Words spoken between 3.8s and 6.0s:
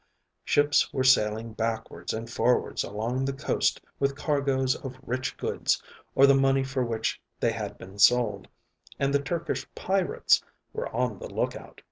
with cargoes of rich goods